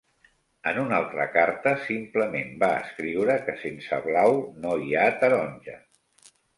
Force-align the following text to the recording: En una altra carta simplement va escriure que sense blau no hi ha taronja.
En 0.69 0.79
una 0.83 0.95
altra 0.99 1.27
carta 1.35 1.73
simplement 1.83 2.51
va 2.65 2.71
escriure 2.87 3.39
que 3.51 3.57
sense 3.67 4.03
blau 4.11 4.43
no 4.67 4.77
hi 4.89 4.95
ha 4.95 5.09
taronja. 5.25 5.83